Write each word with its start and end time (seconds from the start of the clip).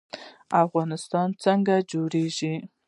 افغانستان 0.63 1.27
څنګه 1.43 1.75
جوړیږي؟ 1.91 2.53